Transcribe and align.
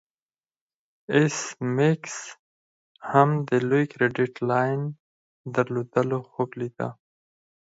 ایس 1.15 1.37
میکس 1.75 2.15
هم 3.11 3.29
د 3.49 3.49
لوی 3.69 3.83
کریډیټ 3.91 4.33
لاین 4.49 4.81
درلودلو 5.55 6.19
خوب 6.31 6.49
لیده 6.59 6.89